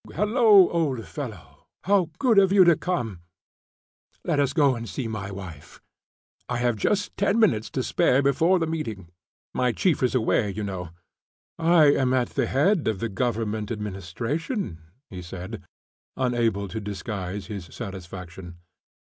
"Halloo, 0.15 0.67
old 0.71 1.05
fellow! 1.05 1.67
How 1.83 2.09
good 2.17 2.39
of 2.39 2.51
you 2.51 2.63
to 2.63 2.75
come! 2.75 3.19
Let 4.23 4.39
us 4.39 4.51
go 4.51 4.73
and 4.73 4.89
see 4.89 5.07
my 5.07 5.29
wife. 5.29 5.79
I 6.49 6.57
have 6.57 6.75
just 6.75 7.15
ten 7.17 7.39
minutes 7.39 7.69
to 7.69 7.83
spare 7.83 8.23
before 8.23 8.57
the 8.57 8.65
meeting. 8.65 9.09
My 9.53 9.71
chief 9.71 10.01
is 10.01 10.15
away, 10.15 10.49
you 10.53 10.63
know. 10.63 10.89
I 11.59 11.91
am 11.93 12.15
at 12.15 12.29
the 12.29 12.47
head 12.47 12.87
of 12.87 12.97
the 12.99 13.09
Government 13.09 13.69
administration," 13.71 14.79
he 15.11 15.21
said, 15.21 15.61
unable 16.17 16.67
to 16.69 16.81
disguise 16.81 17.45
his 17.45 17.65
satisfaction. 17.65 18.57